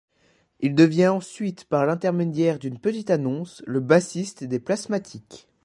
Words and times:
Il 0.61 0.73
devient 0.73 1.09
ensuite, 1.09 1.65
par 1.65 1.85
l'intermédiaire 1.85 2.57
d'une 2.57 2.79
petite 2.79 3.11
annonce, 3.11 3.61
le 3.67 3.79
bassiste 3.81 4.43
des 4.43 4.59
Plasmatics. 4.59 5.47